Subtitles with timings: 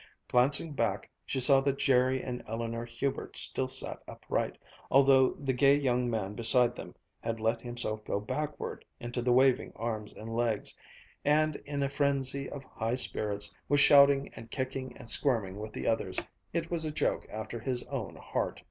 [0.29, 4.57] Glancing back, she saw that Jerry and Eleanor Hubert still sat upright;
[4.89, 9.73] although the gay young man beside them had let himself go backward into the waving
[9.75, 10.75] arms and legs,
[11.23, 15.85] and, in a frenzy of high spirits, was shouting and kicking and squirming with the
[15.85, 16.19] others.
[16.51, 18.59] It was a joke after his own heart.